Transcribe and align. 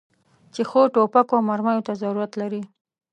چې 0.53 0.61
ښو 0.69 0.81
توپکو 0.93 1.33
او 1.37 1.45
مرمیو 1.49 1.85
ته 1.87 1.93
ضرورت 2.01 2.31
لري. 2.41 2.61